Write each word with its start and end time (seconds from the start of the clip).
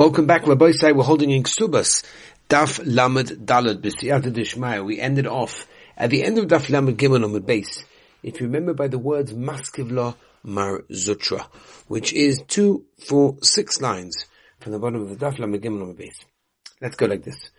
Welcome 0.00 0.24
back, 0.24 0.46
Rabbi 0.46 0.72
Say. 0.72 0.92
We're 0.92 1.04
holding 1.04 1.30
in 1.30 1.42
Ksubas, 1.42 2.02
Daf 2.48 2.80
Lamed 2.82 3.46
Dalad 3.46 3.82
B'Siyata 3.82 4.32
Dishmaya. 4.32 4.82
We 4.82 4.98
ended 4.98 5.26
off 5.26 5.66
at 5.94 6.08
the 6.08 6.24
end 6.24 6.38
of 6.38 6.46
Daf 6.46 6.70
Lamed 6.70 6.96
Gimel 6.96 7.22
on 7.22 7.34
the 7.34 7.40
base. 7.42 7.84
If 8.22 8.40
you 8.40 8.46
remember 8.46 8.72
by 8.72 8.88
the 8.88 8.98
words 8.98 9.34
Maskivla 9.34 10.14
Mar 10.42 10.84
Zutra, 10.90 11.44
which 11.88 12.14
is 12.14 12.42
two, 12.48 12.86
four, 13.06 13.36
six 13.42 13.82
lines 13.82 14.24
from 14.60 14.72
the 14.72 14.78
bottom 14.78 15.02
of 15.02 15.10
the 15.10 15.16
Daf 15.16 15.38
Lamed 15.38 15.60
Gimel 15.60 15.82
on 15.82 15.88
the 15.88 15.94
base. 15.94 16.18
Let's 16.80 16.96
go 16.96 17.04
like 17.04 17.22
this. 17.22 17.50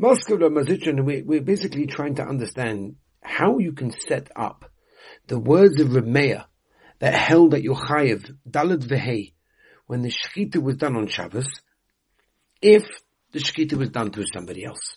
Maskivla 0.00 0.50
Mar 0.50 0.64
Zutra, 0.64 0.88
and 0.88 1.04
we, 1.04 1.20
we're 1.20 1.42
basically 1.42 1.86
trying 1.86 2.14
to 2.14 2.22
understand 2.22 2.96
how 3.20 3.58
you 3.58 3.72
can 3.72 3.90
set 3.90 4.30
up 4.34 4.64
the 5.26 5.38
words 5.38 5.78
of 5.82 5.88
Remeah 5.88 6.46
that 7.00 7.12
held 7.12 7.52
at 7.52 7.62
Yochayev, 7.62 8.34
Dalad 8.48 8.84
Vehei, 8.84 9.34
when 9.86 10.00
the 10.00 10.10
Shechita 10.10 10.62
was 10.62 10.76
done 10.76 10.96
on 10.96 11.08
Shabbos, 11.08 11.46
if 12.64 12.84
the 13.32 13.40
shkita 13.40 13.74
was 13.74 13.90
done 13.90 14.10
through 14.10 14.24
somebody 14.32 14.64
else. 14.64 14.96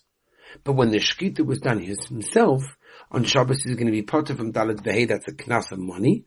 But 0.63 0.73
when 0.73 0.91
the 0.91 0.99
shkita 0.99 1.45
was 1.45 1.59
done 1.59 1.80
himself, 1.80 2.63
on 3.12 3.26
Shabbos 3.26 3.62
he's 3.63 3.76
going 3.76 3.88
to 3.88 3.91
be 3.91 4.03
part 4.03 4.30
from 4.30 4.53
Dalit 4.53 4.81
Vehe, 4.84 5.07
that's 5.07 5.27
a 5.27 5.34
knas 5.34 5.71
of 5.73 5.80
money, 5.80 6.23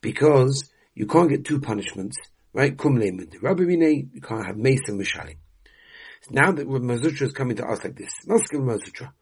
because 0.00 0.70
you 0.94 1.06
can't 1.06 1.28
get 1.28 1.44
two 1.44 1.60
punishments, 1.60 2.16
right? 2.54 2.74
Kumle 2.74 3.16
with 3.18 3.34
you 3.34 4.20
can't 4.22 4.46
have 4.46 4.56
Mesa 4.56 4.92
Mishali. 4.92 5.36
Now 6.30 6.52
that 6.52 6.66
Mar 6.66 6.96
Zutra 6.96 7.22
is 7.22 7.32
coming 7.32 7.56
to 7.56 7.66
us 7.66 7.84
like 7.84 7.96
this, 7.96 8.10
Maskil 8.26 8.64
Mar 8.64 8.78
Zutra, 8.78 9.12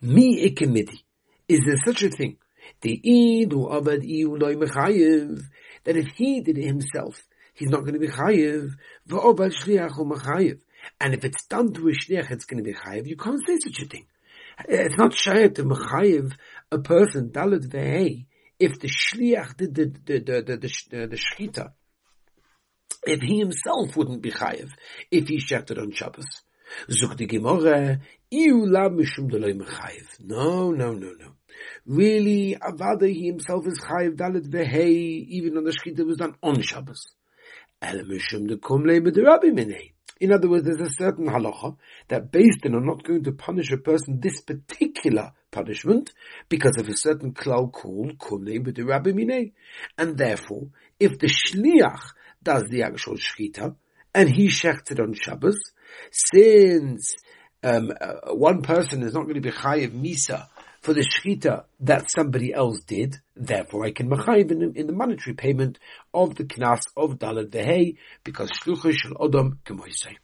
mi 0.00 0.48
ikemidi, 0.48 1.02
is 1.48 1.60
there 1.66 1.76
such 1.84 2.04
a 2.04 2.10
thing? 2.10 2.36
The 2.82 3.00
idu 3.04 3.68
avad 3.70 4.04
iu 4.04 4.36
loy 4.36 4.54
mechayev, 4.54 5.42
that 5.84 5.96
if 5.96 6.06
he 6.14 6.40
did 6.40 6.56
it 6.56 6.64
himself, 6.64 7.22
he's 7.52 7.68
not 7.68 7.80
going 7.80 7.94
to 7.94 8.00
be 8.00 8.08
chayev, 8.08 8.70
v'obad 9.08 9.52
shliach 9.52 9.96
mechayev. 9.96 10.60
And 11.00 11.14
if 11.14 11.24
it's 11.24 11.44
done 11.46 11.72
to 11.74 11.88
a 11.88 11.92
shliach, 11.92 12.30
it's 12.30 12.44
going 12.44 12.62
to 12.62 12.70
be 12.70 12.76
chayiv. 12.76 13.06
You 13.06 13.16
can't 13.16 13.40
say 13.46 13.58
such 13.58 13.80
a 13.82 13.86
thing. 13.86 14.06
It's 14.68 14.96
not 14.96 15.12
shaykh 15.12 15.54
to 15.56 15.64
mechayiv 15.64 16.32
a 16.72 16.78
person, 16.78 17.30
dalit 17.30 17.66
vehei, 17.68 18.26
if 18.58 18.78
the 18.80 18.88
shliach 18.88 19.56
did 19.56 19.74
the, 19.74 19.84
the, 20.04 20.18
the, 20.20 20.42
the, 20.42 20.56
the, 20.56 21.06
the 21.08 21.16
shchita, 21.16 21.72
if 23.04 23.20
he 23.20 23.38
himself 23.38 23.96
wouldn't 23.96 24.22
be 24.22 24.30
chayiv, 24.30 24.70
if 25.10 25.28
he 25.28 25.38
shechted 25.38 25.78
on 25.78 25.92
Shabbos. 25.92 26.42
Zuk 26.88 27.16
the 27.16 27.26
Gemara, 27.26 28.00
mishum 28.32 29.30
mechayiv. 29.30 30.06
No, 30.20 30.70
no, 30.70 30.92
no, 30.92 31.12
no. 31.12 31.32
Really, 31.84 32.56
Avada, 32.60 33.08
he 33.08 33.26
himself 33.26 33.66
is 33.66 33.78
chayiv 33.80 34.16
dalit 34.16 34.48
vehei, 34.48 35.26
even 35.28 35.56
on 35.58 35.64
the 35.64 35.70
shchita 35.70 36.04
was 36.04 36.16
done 36.16 36.34
on 36.42 36.60
Shabbos. 36.62 37.14
Ele 37.82 38.04
mishum 38.04 38.48
de 38.48 38.56
kumle 38.56 39.00
b'derabbi 39.00 39.52
minei. 39.52 39.92
In 40.20 40.32
other 40.32 40.48
words, 40.48 40.64
there's 40.64 40.80
a 40.80 40.94
certain 40.94 41.26
halacha 41.26 41.76
that 42.08 42.32
based 42.32 42.64
on 42.64 42.74
I'm 42.74 42.86
not 42.86 43.02
going 43.02 43.24
to 43.24 43.32
punish 43.32 43.70
a 43.70 43.76
person 43.76 44.20
this 44.20 44.40
particular 44.40 45.32
punishment 45.50 46.12
because 46.48 46.78
of 46.78 46.88
a 46.88 46.96
certain 46.96 47.32
klal 47.32 47.70
called 47.70 48.18
kulei 48.18 48.58
b'derabbi 48.58 49.12
minei. 49.12 49.52
And 49.98 50.16
therefore, 50.16 50.68
if 50.98 51.18
the 51.18 51.26
shliach 51.26 52.00
does 52.42 52.64
the 52.70 52.82
actual 52.82 53.16
shchita 53.16 53.76
and 54.14 54.28
he 54.30 54.48
shechts 54.48 54.90
it 54.90 55.00
on 55.00 55.12
Shabbos, 55.12 55.58
since 56.10 57.14
um, 57.62 57.92
uh, 58.00 58.34
one 58.34 58.62
person 58.62 59.02
is 59.02 59.12
not 59.12 59.24
going 59.24 59.34
to 59.34 59.40
be 59.40 59.50
chayiv 59.50 59.90
misa 59.90 60.48
for 60.86 60.94
the 60.94 61.00
shchita 61.00 61.64
that 61.80 62.08
somebody 62.08 62.54
else 62.54 62.84
did, 62.84 63.16
therefore 63.34 63.84
I 63.84 63.90
can 63.90 64.08
machayiv 64.08 64.52
in, 64.52 64.72
in, 64.76 64.86
the 64.86 64.92
monetary 64.92 65.34
payment 65.34 65.80
of 66.14 66.36
the 66.36 66.44
knas 66.44 66.82
of 66.96 67.18
dalad 67.18 67.50
vehei, 67.50 67.96
because 68.22 68.52
shlucha 68.52 68.92
shel 68.92 69.14
odom 69.14 69.58
kemoisei. 69.64 70.14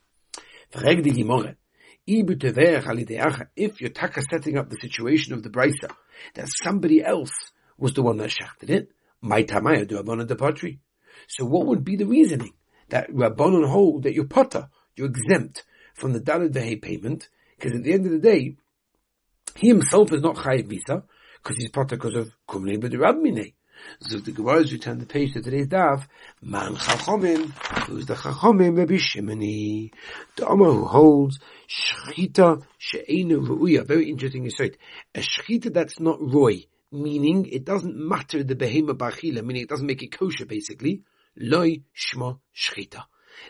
If 3.56 3.80
you're 3.80 3.90
taka 3.90 4.22
setting 4.22 4.56
up 4.56 4.70
the 4.70 4.76
situation 4.76 5.34
of 5.34 5.42
the 5.42 5.50
brisa, 5.50 5.90
that 6.34 6.48
somebody 6.62 7.02
else 7.04 7.32
was 7.76 7.94
the 7.94 8.02
one 8.02 8.18
that 8.18 8.30
shachted 8.30 8.70
it, 8.70 8.92
my 9.20 9.42
tamaya 9.42 9.84
do 9.84 9.98
abon 9.98 10.24
the 10.24 10.36
pottery. 10.36 10.78
So 11.26 11.44
what 11.44 11.66
would 11.66 11.82
be 11.82 11.96
the 11.96 12.06
reasoning 12.06 12.52
that 12.88 13.10
Rabbanon 13.10 13.66
hold 13.68 14.04
that 14.04 14.14
you're 14.14 14.26
potter, 14.26 14.68
you're 14.94 15.08
exempt 15.08 15.64
from 15.94 16.12
the 16.12 16.20
dalad 16.20 16.52
vehei 16.52 16.80
payment, 16.80 17.28
because 17.56 17.76
at 17.76 17.82
the 17.82 17.92
end 17.92 18.06
of 18.06 18.12
the 18.12 18.20
day, 18.20 18.58
he 19.56 19.68
himself 19.68 20.12
is 20.12 20.22
not 20.22 20.36
chayiv 20.36 20.66
visa 20.66 21.04
because 21.42 21.56
he's 21.56 21.70
part 21.70 21.88
because 21.88 22.14
of 22.14 22.30
kumnei 22.48 22.78
b'derab 22.78 23.52
So 24.00 24.18
the 24.18 24.32
Gemara 24.32 24.60
returned 24.62 25.00
the 25.00 25.06
page 25.06 25.32
to 25.34 25.42
today's 25.42 25.66
daf. 25.66 26.06
Man 26.40 26.74
chachomim, 26.76 27.50
who's 27.86 28.06
the 28.06 28.14
chachomim 28.14 28.78
Rabbi 28.78 28.94
Shimoni, 28.94 29.92
the 30.36 30.46
Omer 30.46 30.72
who 30.72 30.84
holds 30.84 31.38
shchita 31.68 32.62
she'enu 32.78 33.40
ru'uya. 33.40 33.86
Very 33.86 34.08
interesting 34.08 34.44
insight. 34.44 34.76
A 35.14 35.20
shchita 35.20 35.72
that's 35.72 35.98
not 36.00 36.18
roy, 36.20 36.64
meaning 36.90 37.46
it 37.46 37.64
doesn't 37.64 37.96
matter 37.96 38.42
the 38.44 38.54
behema 38.54 38.96
bachila, 38.96 39.44
meaning 39.44 39.62
it 39.62 39.68
doesn't 39.68 39.86
make 39.86 40.02
it 40.02 40.16
kosher 40.16 40.46
basically. 40.46 41.02
Loi 41.36 41.82
shma 41.96 42.38
shchita. 42.54 43.04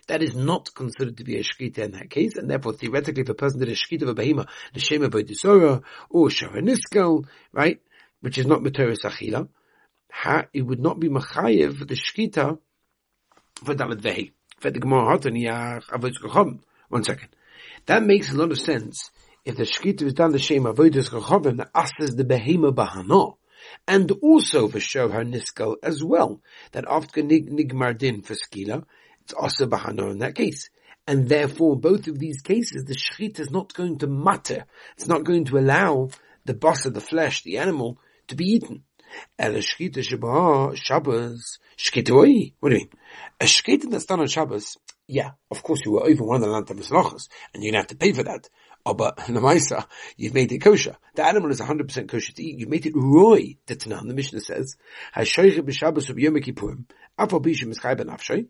That 0.09 0.22
is 0.22 0.34
not 0.34 0.75
considered 0.75 1.16
to 1.19 1.25
be 1.25 1.37
a 1.37 1.43
shkita 1.43 1.78
in 1.78 1.93
that 1.93 2.10
case, 2.10 2.37
and 2.37 2.50
therefore 2.50 2.72
theoretically 2.75 3.22
if 3.22 3.28
a 3.28 3.34
person 3.34 3.60
did 3.60 3.69
a 3.69 3.72
shkita 3.72 4.03
of 4.03 4.09
a 4.09 4.15
behema, 4.15 4.47
the 4.75 4.81
shema 4.81 5.09
bodhisora, 5.09 5.82
or 6.10 6.28
sharaniskel, 6.28 7.26
right, 7.53 7.81
which 8.20 8.38
is 8.38 8.47
not 8.47 8.60
materis 8.60 9.03
achila, 9.04 9.48
it 10.53 10.62
would 10.62 10.81
not 10.81 11.00
be 11.00 11.09
machayev 11.09 11.87
the 11.87 11.94
shkita 11.94 12.59
for 13.65 13.75
dalet 13.75 14.00
vehi. 14.00 14.32
One 16.88 17.03
second. 17.03 17.28
That 17.87 18.04
makes 18.04 18.31
a 18.31 18.37
lot 18.37 18.53
of 18.53 18.59
sense. 18.60 19.10
If 19.44 19.56
the 19.56 19.64
shkita 19.64 20.03
is 20.03 20.14
done 20.14 20.31
the 20.31 20.38
shema 20.38 20.72
avodas 20.72 21.10
chachavim, 21.10 21.56
the 21.56 21.69
asas 21.75 22.14
the 22.14 22.25
behema 22.25 22.72
bahano, 22.72 23.38
and 23.88 24.09
also 24.22 24.69
for 24.69 24.78
shohar 24.78 25.25
niskel 25.28 25.78
as 25.82 26.04
well, 26.04 26.41
that 26.70 26.84
after 26.88 27.22
nigmar 27.22 27.99
din 27.99 28.22
for 28.22 28.34
skila, 28.34 28.84
it's 29.24 29.32
also 29.32 29.66
bahano 29.66 30.10
in 30.10 30.18
that 30.18 30.34
case. 30.34 30.70
And 31.06 31.28
therefore, 31.28 31.78
both 31.78 32.06
of 32.06 32.18
these 32.18 32.40
cases, 32.42 32.84
the 32.84 32.94
shechita 32.94 33.40
is 33.40 33.50
not 33.50 33.74
going 33.74 33.98
to 33.98 34.06
matter. 34.06 34.66
It's 34.96 35.08
not 35.08 35.24
going 35.24 35.46
to 35.46 35.58
allow 35.58 36.10
the 36.44 36.54
boss 36.54 36.86
of 36.86 36.94
the 36.94 37.00
flesh, 37.00 37.42
the 37.42 37.58
animal, 37.58 37.98
to 38.28 38.36
be 38.36 38.44
eaten. 38.44 38.84
El 39.38 39.52
shechita 39.54 40.02
Shabbos, 40.76 41.58
shechita 41.76 42.52
What 42.60 42.68
do 42.68 42.74
you 42.74 42.80
mean? 42.80 42.90
A 43.40 43.44
shechita 43.44 43.90
that's 43.90 44.06
done 44.06 44.20
on 44.20 44.28
Shabbos, 44.28 44.76
yeah, 45.06 45.32
of 45.50 45.62
course 45.62 45.80
you 45.84 45.92
were 45.92 46.04
over 46.04 46.24
one 46.24 46.36
of 46.36 46.42
the 46.42 46.48
land 46.48 46.66
lantam 46.66 47.28
and 47.52 47.62
you're 47.62 47.72
gonna 47.72 47.82
have 47.82 47.88
to 47.88 47.96
pay 47.96 48.12
for 48.12 48.22
that. 48.22 48.48
Oh, 48.84 48.94
but 48.94 49.16
Namaisa, 49.28 49.86
you've 50.16 50.34
made 50.34 50.50
it 50.52 50.58
kosher. 50.58 50.96
The 51.14 51.26
animal 51.26 51.50
is 51.50 51.60
100% 51.60 52.08
kosher 52.08 52.32
to 52.32 52.42
eat. 52.42 52.58
You've 52.58 52.68
made 52.68 52.86
it 52.86 52.94
roy, 52.96 53.56
the 53.66 53.76
Tanah. 53.76 54.06
The 54.06 54.14
Mishnah 54.14 54.40
says, 54.40 54.76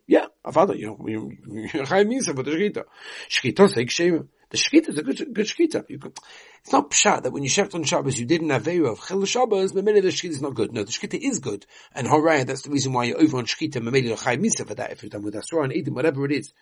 Yeah, 0.06 0.26
Avada, 0.44 0.76
you 0.78 0.86
know, 0.86 1.84
Chai 1.84 2.04
Misa 2.04 2.34
for 2.34 2.42
the 2.42 2.50
Shkita. 2.50 2.84
Shkita 3.28 3.70
say 3.70 3.84
Kshem. 3.86 4.28
The 4.50 4.58
Shkita 4.58 4.88
is 4.90 4.98
a 4.98 5.02
good, 5.02 5.34
good 5.34 5.46
Shkita. 5.46 5.84
It's 5.88 6.72
not 6.72 6.90
pshat 6.90 7.22
that 7.22 7.32
when 7.32 7.42
you 7.42 7.48
shecht 7.48 7.74
on 7.74 7.84
Shabbos 7.84 8.18
you 8.18 8.26
did 8.26 8.42
an 8.42 8.48
Aveira 8.48 8.92
of 8.92 9.06
Chil 9.06 9.24
Shabbos, 9.24 9.72
Mameli 9.72 10.02
the 10.02 10.08
Shkita 10.08 10.30
is 10.30 10.42
not 10.42 10.54
good. 10.54 10.72
No, 10.72 10.84
the 10.84 10.92
Shkita 10.92 11.18
is 11.20 11.38
good. 11.38 11.66
And 11.94 12.06
Horaya, 12.06 12.46
that's 12.46 12.62
the 12.62 12.70
reason 12.70 12.92
why 12.92 13.04
you're 13.04 13.20
over 13.20 13.38
on 13.38 13.46
Shkita, 13.46 13.76
Mameli 13.76 14.08
the 14.08 14.16
Chai 14.16 14.36
Misa 14.36 14.66
for 14.66 14.74
that, 14.74 14.92
if 14.92 15.02
you're 15.02 15.10
done 15.10 15.22
with 15.22 15.36
Asura 15.36 15.64
and 15.64 15.72
Edom, 15.72 15.94
whatever 15.94 16.24
it 16.24 16.32
is 16.32 16.52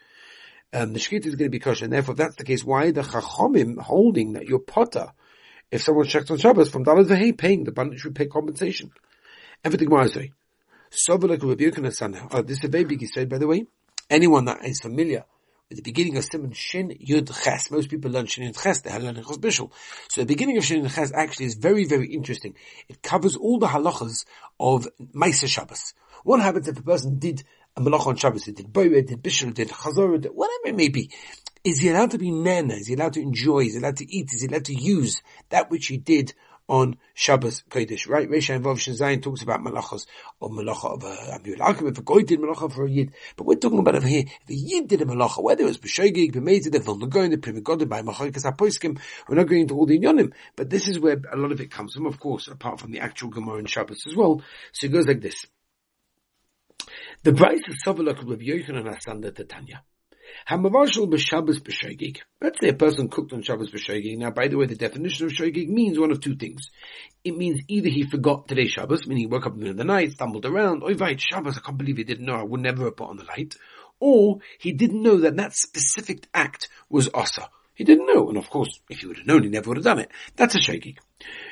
um, 0.73 0.93
the 0.93 0.99
shkita 0.99 1.27
is 1.27 1.35
going 1.35 1.47
to 1.47 1.51
be 1.51 1.59
kosher. 1.59 1.85
And 1.85 1.93
therefore, 1.93 2.13
if 2.13 2.19
that's 2.19 2.37
the 2.37 2.45
case, 2.45 2.65
why 2.65 2.91
the 2.91 3.03
chachomim 3.03 3.79
holding 3.79 4.35
that 4.35 4.47
you're 4.47 4.61
potter 4.61 5.13
if 5.71 5.83
someone 5.83 6.07
checks 6.07 6.31
on 6.31 6.39
Shabbos 6.39 6.71
from 6.71 6.85
Dalad 6.85 7.07
Vahey 7.07 7.37
paying 7.37 7.65
the 7.65 7.73
bunch 7.73 8.01
should 8.01 8.15
pay 8.15 8.27
compensation? 8.27 8.91
Everything 9.65 9.89
Gemara 9.89 10.09
say. 10.09 10.33
Yochanan 10.93 12.29
Oh, 12.33 12.43
this 12.43 12.59
is 12.59 12.65
a 12.65 12.69
very 12.69 12.85
big 12.85 13.07
said, 13.07 13.29
by 13.29 13.39
the 13.39 13.47
way. 13.47 13.67
Anyone 14.09 14.45
that 14.47 14.65
is 14.65 14.81
familiar 14.81 15.25
with 15.69 15.77
the 15.77 15.83
beginning 15.83 16.17
of 16.17 16.25
Simon 16.25 16.53
Shin 16.53 16.89
Yud 16.89 17.33
Ches, 17.45 17.71
most 17.71 17.89
people 17.89 18.11
learn 18.11 18.27
Shin 18.27 18.51
Yud 18.51 18.61
Ches, 18.61 18.81
they 18.81 18.99
learn 18.99 19.23
Chos 19.23 19.39
Bishul. 19.39 19.71
So 20.11 20.23
the 20.23 20.27
beginning 20.27 20.59
of 20.59 20.65
Shin 20.65 20.83
Yud 20.83 20.93
Ches 20.93 21.13
actually 21.15 21.47
is 21.47 21.55
very, 21.55 21.85
very 21.85 22.09
interesting. 22.13 22.57
It 22.89 23.03
covers 23.03 23.37
all 23.37 23.59
the 23.59 23.69
halachas 23.69 24.25
of 24.59 24.89
Maisa 25.15 25.47
Shabbos. 25.47 25.95
What 26.25 26.41
happens 26.41 26.67
if 26.67 26.79
a 26.79 26.83
person 26.83 27.19
did 27.19 27.45
a 27.77 27.81
malach 27.81 28.07
on 28.07 28.17
Shabbos, 28.17 28.49
it 28.49 28.57
did 28.57 28.73
boired, 28.73 29.07
did 29.07 29.23
bishul, 29.23 29.55
did 29.55 29.69
chazor, 29.69 30.27
whatever 30.33 30.67
it 30.67 30.75
may 30.75 30.89
be. 30.89 31.11
Is 31.63 31.79
he 31.79 31.91
allowed 31.91 32.11
to 32.13 32.19
be 32.19 32.31
nana? 32.31 32.75
Is 32.75 32.89
he 32.89 32.95
allowed 32.95 33.13
to 33.13 33.21
enjoy? 33.21 33.61
Is 33.61 33.75
he 33.75 33.79
allowed 33.79 33.99
to 33.99 34.13
eat? 34.13 34.33
Is 34.33 34.41
he 34.41 34.49
allowed 34.49 34.65
to 34.65 34.75
use 34.75 35.23
that 35.51 35.71
which 35.71 35.87
he 35.87 35.99
did 35.99 36.35
on 36.71 36.97
Shabbos 37.15 37.65
Kodesh, 37.69 38.09
right? 38.09 38.31
Resha 38.31 38.55
and 38.55 38.65
Vav 38.65 38.77
Zayin 38.77 39.21
talks 39.21 39.43
about 39.43 39.61
malachos 39.61 40.07
or 40.39 40.51
malacha 40.51 40.95
of 40.95 41.03
a 41.03 41.35
Amir 41.35 41.57
Lakim, 41.57 41.91
if 41.91 41.99
a 41.99 42.03
goy 42.03 42.23
did 42.23 42.39
malacha 42.39 42.73
for 42.73 42.87
a 42.87 42.89
yid. 42.89 43.13
But 43.37 43.47
we're 43.47 43.57
talking 43.57 43.81
about 43.81 43.97
over 43.97 44.07
here, 44.07 44.23
if 44.43 44.49
a 44.49 44.55
yid 44.55 44.87
did 44.87 45.03
a 45.03 45.05
malacha, 45.05 45.43
whether 45.43 45.65
it 45.65 45.67
was 45.67 45.79
b'shogig, 45.79 46.33
b'meizid, 46.33 46.77
if 46.77 46.87
they're 46.87 47.09
going 47.09 47.33
to 47.33 47.39
primigodim 47.39 47.89
by 47.89 48.03
machoikas 48.03 48.45
apoiskim, 48.45 49.01
we're 49.29 49.35
not 49.35 49.49
going 49.49 49.63
into 49.63 49.75
all 49.75 49.85
the 49.85 49.99
inyonim. 49.99 50.33
But 50.55 50.71
this 50.71 50.87
is 50.87 51.01
where 51.01 51.21
a 51.33 51.37
lot 51.37 51.51
of 51.51 51.61
it 51.61 51.73
comes 51.73 51.95
from, 51.95 52.07
of 52.07 52.21
course, 52.21 52.47
apart 52.47 52.79
from 52.79 52.93
the 52.93 53.01
actual 53.01 53.31
Gemara 53.31 53.59
and 53.59 53.69
Shabbos 53.69 54.07
as 54.07 54.15
well. 54.15 54.41
So 54.73 54.87
it 54.87 54.93
goes 54.93 55.09
like 55.09 55.21
this. 55.21 55.45
The 57.25 57.33
Bryce 57.33 57.63
is 57.67 57.83
Sovelok 57.85 58.19
Rabbi 58.19 58.45
Yochanan 58.45 58.97
HaSandlar 58.97 59.49
Tanya. 59.49 59.83
B'Shabbos. 60.49 62.21
Let's 62.41 62.61
say 62.61 62.69
a 62.69 62.75
person 62.75 63.09
cooked 63.09 63.33
on 63.33 63.43
Shabbos 63.43 63.71
b'Shoigig. 63.71 64.19
Now, 64.19 64.31
by 64.31 64.49
the 64.49 64.57
way, 64.57 64.67
the 64.67 64.75
definition 64.75 65.27
of 65.27 65.33
Shoigig 65.33 65.69
means 65.69 65.99
one 65.99 66.11
of 66.11 66.21
two 66.21 66.37
things. 66.37 66.71
It 67.25 67.37
means 67.37 67.61
either 67.69 67.89
he 67.89 68.05
forgot 68.05 68.49
today's 68.49 68.71
Shabbos, 68.71 69.07
meaning 69.07 69.23
he 69.23 69.27
woke 69.27 69.47
up 69.47 69.53
in 69.53 69.59
the 69.61 69.65
middle 69.67 69.73
of 69.73 69.79
the 69.79 69.85
night, 69.85 70.13
stumbled 70.13 70.47
around, 70.47 70.83
oh, 70.85 70.95
right, 70.95 71.21
Shabbos, 71.21 71.59
I 71.59 71.61
can't 71.61 71.79
believe 71.79 71.97
he 71.97 72.05
didn't 72.05 72.27
know, 72.27 72.35
I 72.35 72.43
would 72.43 72.61
never 72.61 72.85
have 72.85 72.97
put 72.97 73.09
on 73.09 73.17
the 73.17 73.25
light. 73.25 73.57
Or 73.99 74.39
he 74.59 74.73
didn't 74.73 75.03
know 75.03 75.19
that 75.19 75.37
that 75.37 75.55
specific 75.55 76.27
act 76.33 76.69
was 76.89 77.11
Asa. 77.13 77.49
He 77.75 77.85
didn't 77.85 78.07
know, 78.07 78.29
and 78.29 78.39
of 78.39 78.51
course, 78.51 78.81
if 78.89 78.99
he 78.99 79.07
would 79.07 79.19
have 79.19 79.27
known, 79.27 79.43
he 79.43 79.49
never 79.49 79.69
would 79.69 79.79
have 79.79 79.85
done 79.85 80.01
it. 80.01 80.11
That's 80.37 80.55
a 80.55 80.59
Shoigig. 80.59 80.99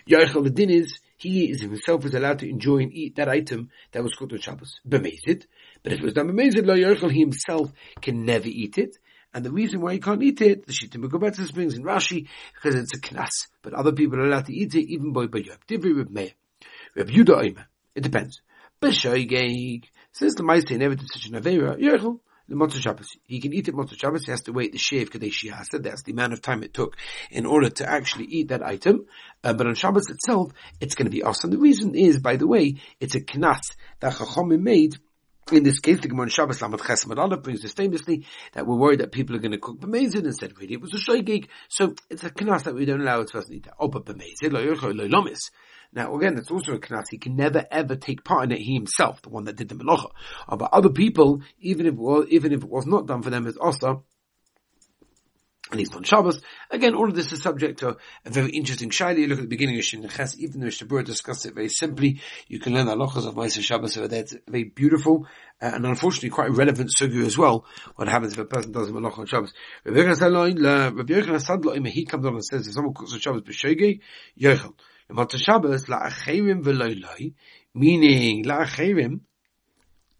Yoichel 0.09 0.45
the 0.45 0.51
din 0.51 0.71
is, 0.71 0.99
he 1.19 1.51
is 1.51 1.61
himself 1.61 2.05
is 2.05 2.15
allowed 2.15 2.39
to 2.39 2.49
enjoy 2.49 2.79
and 2.79 2.93
eat 2.93 3.17
that 3.17 3.29
item 3.29 3.71
that 3.93 4.03
was 4.03 4.15
cooked 4.15 4.33
on 4.33 4.39
Shabbos. 4.39 4.81
Bemazed. 4.89 5.47
But 5.83 5.93
if 5.93 5.99
it 5.99 6.05
was 6.05 6.15
done 6.15 6.29
bemazed, 6.29 6.65
lo 6.65 6.75
yochel, 6.75 7.11
he 7.11 7.21
himself 7.21 7.73
can 8.01 8.25
never 8.25 8.49
eat 8.49 8.79
it. 8.79 8.97
And 9.35 9.45
the 9.45 9.51
reason 9.51 9.81
why 9.81 9.93
he 9.93 10.01
can't 10.01 10.23
eat 10.23 10.41
it, 10.41 10.67
the 10.67 10.73
Shittim 10.73 11.03
Begobetzis 11.03 11.53
brings 11.53 11.75
in 11.75 11.83
Rashi, 11.83 12.29
because 12.55 12.81
it's 12.81 12.95
a 12.95 13.01
knas. 13.01 13.49
But 13.63 13.75
other 13.75 13.93
people 13.93 14.19
are 14.19 14.25
allowed 14.25 14.47
to 14.47 14.55
eat 14.55 14.75
it, 14.75 14.89
even 14.91 15.13
by 15.13 15.27
Bayab. 15.27 15.59
Divri 15.69 15.97
Reb 15.97 16.11
Meir. 16.11 16.31
Reb 16.97 17.09
Yuda 17.09 17.43
Oimer. 17.43 17.67
It 17.95 18.03
depends. 18.03 18.41
B'shoigeg. 18.81 19.85
Says 20.13 20.35
the 20.35 20.45
Maisei 20.45 20.79
never 20.79 20.95
did 20.95 21.09
such 21.13 21.27
an 21.27 21.41
Avera. 21.41 21.79
Yochel 21.79 22.21
the 22.49 22.55
Motzah 22.55 22.81
Shabbos. 22.81 23.17
He 23.25 23.41
can 23.41 23.53
eat 23.53 23.69
it 23.69 23.75
Motzah 23.75 23.99
Shabbos. 23.99 24.25
He 24.25 24.31
has 24.31 24.43
to 24.43 24.53
wait 24.53 24.73
the 24.73 24.79
Shev 24.79 25.11
Kadesh 25.11 25.45
Yasa. 25.45 25.83
That's 25.83 26.03
the 26.03 26.13
amount 26.13 26.33
of 26.33 26.43
time 26.43 26.63
it 26.63 26.75
took 26.75 26.97
in 27.31 27.47
order 27.47 27.71
to 27.71 27.89
actually 27.89 28.25
eat 28.25 28.49
that 28.49 28.63
item. 28.63 29.07
Uh, 29.45 29.53
but 29.53 29.67
on 29.67 29.75
Shabbos 29.75 30.09
itself, 30.09 30.53
it's 30.81 30.95
going 30.95 31.07
to 31.07 31.11
be 31.11 31.23
awesome. 31.23 31.51
The 31.51 31.59
reason 31.59 31.95
is, 31.95 32.19
by 32.21 32.37
the 32.37 32.47
way, 32.47 32.77
it's 33.01 33.15
a 33.15 33.21
knas 33.21 33.61
that 34.01 34.15
Chachomim 34.15 34.61
made 34.63 34.97
in 35.53 35.63
this 35.63 35.81
case, 35.81 36.01
the 36.01 36.09
Gemara 36.09 36.29
Shabbos 36.29 36.61
Lamed 36.61 36.79
Chesed 36.79 37.17
Aleph 37.17 37.43
brings 37.43 37.63
this 37.63 37.73
famously 37.73 38.27
that 38.53 38.67
we're 38.67 38.77
worried 38.77 39.01
that 39.01 39.13
people 39.13 39.35
are 39.35 39.39
going 39.39 39.53
to 39.53 39.59
cook 39.59 39.81
b'mezid 39.81 40.25
instead. 40.25 40.53
Really, 40.59 40.75
it 40.75 40.81
was 40.81 40.93
a 40.93 40.99
shoygig, 40.99 41.49
so 41.69 41.95
it's 42.11 42.23
a 42.25 42.31
knas 42.31 42.65
that 42.65 42.75
we 42.75 42.85
don't 42.85 43.01
allow 43.01 43.23
person 43.23 43.51
to 43.51 43.57
eat 43.57 43.65
that. 43.65 43.75
Oh, 43.79 43.89
but 43.89 44.05
b'mezid 44.05 44.53
lo 44.53 44.61
yochel 44.61 44.95
lo 44.95 45.09
lomis. 45.09 45.51
Now 45.93 46.15
again, 46.17 46.37
it's 46.37 46.51
also 46.51 46.75
a 46.75 46.79
knas. 46.79 47.07
He 47.11 47.19
can 47.19 47.37
never 47.37 47.67
ever 47.71 47.97
take 47.97 48.25
part 48.25 48.45
in 48.45 48.53
it. 48.53 48.61
He 48.61 48.75
himself, 48.75 49.23
the 49.23 49.31
one 49.31 49.45
that 49.45 49.57
did 49.57 49.69
the 49.69 49.75
melacha. 49.75 50.11
Uh, 50.49 50.57
but 50.57 50.71
other 50.73 50.91
people, 50.91 51.43
even 51.61 51.87
if 51.87 51.95
was, 51.95 52.27
even 52.31 52.53
if 52.53 52.63
it 52.63 52.69
was 52.69 52.87
not 52.87 53.07
done 53.07 53.23
for 53.23 53.31
them 53.31 53.47
as 53.47 53.57
osta, 53.57 54.03
at 55.71 55.77
least 55.77 55.95
on 55.95 56.03
Shabbos. 56.03 56.41
Again, 56.71 56.95
all 56.95 57.09
of 57.09 57.15
this 57.15 57.33
is 57.33 57.43
subject 57.43 57.81
to 57.81 57.97
a 58.25 58.31
very 58.31 58.51
interesting 58.51 58.91
shaila. 58.91 59.19
You 59.19 59.27
look 59.27 59.39
at 59.39 59.43
the 59.43 59.49
beginning 59.49 59.77
of 59.79 59.85
Shin 59.85 60.09
Ches, 60.09 60.39
even 60.39 60.61
though 60.61 60.67
Mishnah 60.67 61.03
discussed 61.03 61.47
it 61.47 61.55
very 61.55 61.69
simply, 61.69 62.21
you 62.47 62.59
can 62.59 62.75
learn 62.75 62.87
the 62.87 62.97
halachas 62.97 63.27
of 63.27 63.35
Ma'aser 63.35 63.63
Shabbos 63.63 63.97
over 63.99 64.09
there. 64.09 64.21
It's 64.21 64.35
very 64.49 64.65
beautiful, 64.65 65.27
uh, 65.61 65.73
and 65.75 65.85
unfortunately 65.85 66.31
quite 66.31 66.51
relevant 66.53 66.91
sugu 66.99 67.27
as 67.27 67.37
well. 67.37 67.67
What 67.97 68.09
happens 68.09 68.33
if 68.33 68.39
a 68.39 68.45
person 68.45 68.73
does 68.73 68.89
a 68.89 68.93
malach 68.93 69.19
on 69.19 69.27
Shabbos? 69.27 69.53
Rabbi 69.85 70.01
Yochanan 70.01 71.45
Sadlo, 71.45 71.87
he 71.87 72.07
comes 72.07 72.25
on 72.25 72.35
and 72.35 72.45
says, 72.45 72.67
if 72.67 72.73
someone 72.73 72.95
cooks 72.95 73.13
on 73.13 73.19
Shabbos 73.19 73.43
b'shogeg, 73.43 74.01
yochel. 74.41 74.73
Lemata 75.11 75.39
Shabbos, 75.39 75.85
la'acherim 75.85 76.63
v'loiloi, 76.63 77.35
meaning 77.75 78.45
la'acherim, 78.45 79.21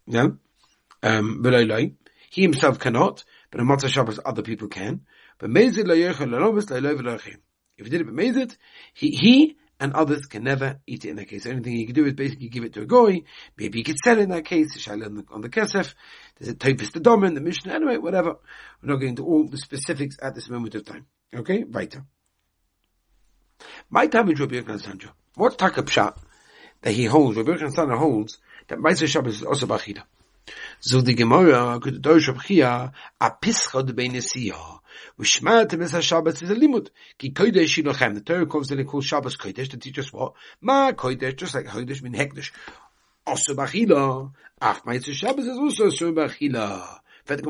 yeah, 0.07 0.27
um, 1.03 1.43
v'loiloi, 1.43 1.95
he 2.29 2.41
himself 2.41 2.79
cannot, 2.79 3.23
but 3.51 3.59
in 3.59 3.67
Matzah 3.67 3.89
Shabbos 3.89 4.19
other 4.25 4.41
people 4.41 4.67
can. 4.67 5.01
But 5.37 5.49
Mezid 5.49 5.87
lo 5.87 5.95
yochel 5.95 6.29
lalomis 6.29 6.69
lo 6.69 7.15
If 7.77 7.85
he 7.85 7.89
did 7.89 8.01
it 8.01 8.07
b'mezid, 8.07 8.55
he, 8.93 9.11
he 9.11 9.57
and 9.79 9.93
others 9.93 10.25
can 10.25 10.43
never 10.43 10.79
eat 10.85 11.05
it 11.05 11.09
in 11.09 11.15
that 11.15 11.27
case. 11.27 11.43
The 11.43 11.51
only 11.51 11.63
thing 11.63 11.85
can 11.85 11.95
do 11.95 12.05
is 12.05 12.13
basically 12.13 12.49
give 12.49 12.63
it 12.63 12.73
to 12.73 12.81
a 12.81 12.85
goy. 12.85 13.23
Maybe 13.57 13.79
he 13.79 13.83
could 13.83 13.97
sell 14.03 14.17
it 14.17 14.23
in 14.23 14.29
that 14.29 14.45
case. 14.45 14.77
Shall 14.77 15.01
on 15.03 15.15
the, 15.15 15.25
on 15.31 15.41
the 15.41 15.49
kesef. 15.49 15.93
There's 16.37 16.51
a 16.51 16.55
typhus 16.55 16.91
the 16.91 16.99
domin, 16.99 17.35
the 17.35 17.41
mission, 17.41 17.71
Anyway, 17.71 17.97
whatever. 17.97 18.35
We're 18.81 18.91
not 18.91 18.97
going 18.97 19.11
into 19.11 19.25
all 19.25 19.45
the 19.45 19.57
specifics 19.57 20.17
at 20.21 20.35
this 20.35 20.49
moment 20.49 20.75
of 20.75 20.83
time. 20.83 21.05
Okay, 21.33 21.63
weiter. 21.63 22.03
My 23.89 24.07
time 24.07 24.29
is 24.29 24.39
Rabbi 24.39 24.55
Yochanan 24.55 24.81
Sanjo. 24.81 25.09
What 25.35 25.57
takap 25.57 26.15
that 26.81 26.91
he 26.91 27.05
holds? 27.05 27.37
Rabbi 27.37 27.51
Yochanan 27.51 27.97
holds 27.97 28.37
that 28.67 28.79
Meiser 28.79 29.07
Shabbos 29.07 29.37
is 29.37 29.43
also 29.43 29.65
bachida. 29.65 30.03
So 30.79 31.01
the 31.01 31.13
Gemara 31.13 31.79
could 31.79 32.01
do 32.01 32.19
Shabchia 32.19 32.91
a 33.19 33.31
pischa 33.31 33.85
de 33.85 33.93
beinesia. 33.93 34.79
Ushmat 35.19 35.77
mis 35.77 36.03
Shabbos 36.03 36.41
is 36.41 36.49
a 36.49 36.55
limud. 36.55 36.89
Ki 37.17 37.31
kodesh 37.31 37.83
yilochem. 37.83 38.15
The 38.15 38.21
Torah 38.21 38.45
calls 38.45 38.71
it 38.71 38.87
called 38.87 39.03
Shabbos 39.03 39.37
kodesh 39.37 39.69
to 39.69 39.77
teach 39.77 39.99
us 39.99 40.11
what? 40.13 40.33
Ma 40.61 40.91
kodesh, 40.91 41.35
just 41.35 41.55
like 41.55 41.65
kodesh 41.65 42.01
min 42.01 42.13
hekdesh. 42.13 42.51
Also 43.27 43.53
bachila. 43.53 44.31
Ach, 44.61 44.85
my 44.85 44.99
Shabbos 44.99 45.45
is 45.45 45.57
also 45.57 45.89
Once 47.29 47.41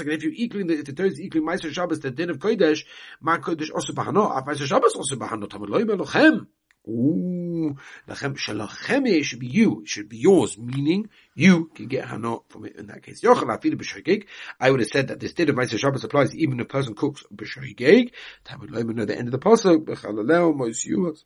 again, 0.00 0.14
if 0.14 0.22
you 0.22 0.32
equaling 0.34 0.68
the, 0.68 0.78
if 0.78 0.84
the 0.86 0.92
Torah 0.94 1.08
is 1.08 1.20
equaling 1.20 1.44
Meister 1.44 1.70
Shabbos, 1.72 2.00
the 2.00 2.10
din 2.10 2.30
of 2.30 2.38
Kodesh, 2.38 2.84
Ma 3.20 3.36
Kodesh 3.36 3.70
also 3.74 3.92
bahano, 3.92 4.34
Af 4.34 4.46
Meister 4.46 4.66
Shabbos 4.66 4.94
also 4.96 5.16
bahano, 5.16 5.46
Tamad 5.46 5.68
loy 5.68 5.82
melochem. 5.82 6.46
Ooh, 6.88 7.76
lachem 8.08 8.36
shalachem 8.36 9.22
should 9.22 9.38
be 9.38 9.46
you, 9.46 9.82
it 9.82 9.88
should 9.88 10.08
be 10.08 10.16
yours, 10.16 10.56
meaning 10.56 11.10
you 11.34 11.70
can 11.74 11.86
get 11.86 12.06
hano 12.06 12.42
from 12.48 12.64
it 12.64 12.74
in 12.76 12.86
that 12.86 13.02
case. 13.02 13.20
Yochel 13.20 13.44
afilu 13.44 13.74
b'shoigeg. 13.74 14.24
I 14.58 14.70
would 14.70 14.80
have 14.80 14.88
said 14.88 15.08
that 15.08 15.20
this 15.20 15.34
din 15.34 15.50
of 15.50 15.56
Meister 15.56 15.76
Shabbos 15.76 16.04
applies 16.04 16.34
even 16.34 16.58
if 16.58 16.64
a 16.64 16.68
person 16.68 16.94
cooks 16.94 17.22
b'shoigeg. 17.34 18.12
Tamad 18.46 18.70
loy 18.70 18.82
know 18.82 19.04
the 19.04 19.16
end 19.16 19.28
of 19.28 19.32
the 19.32 19.38
pasuk, 19.38 19.84
b'chalaleo 19.84 20.56
mos 20.56 20.86
yuhot. 20.86 21.22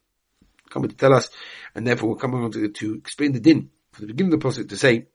Coming 0.69 0.91
to 0.91 0.97
tell 0.97 1.15
us, 1.15 1.31
and 1.77 1.87
therefore 1.87 2.11
we're 2.11 2.17
coming 2.17 2.43
on 2.43 2.51
to, 2.51 2.69
to 2.69 2.95
explain 2.95 3.31
the 3.33 3.39
din 3.39 3.71
from 3.93 4.09
the 4.09 4.13
beginning 4.13 4.35
of 4.35 4.41
the 4.41 4.49
pasuk 4.49 4.69
to 4.71 4.77
say, 4.77 5.07